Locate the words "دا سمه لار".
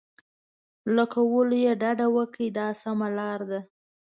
2.57-3.39